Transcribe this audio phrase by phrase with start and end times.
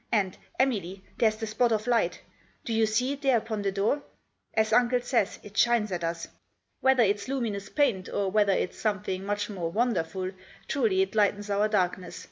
[0.11, 2.21] And— Emily, there's the spot of light!
[2.65, 4.01] Do you see it there upon the door?
[4.55, 6.27] As uncle says, it shines at us.
[6.79, 10.31] Whether it's luminous paint, or whether it's something much more wonderful,
[10.67, 12.19] truly, it lightens our darkness.